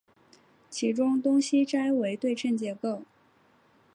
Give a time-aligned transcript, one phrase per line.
[0.67, 3.03] 其中东西斋为对称结构。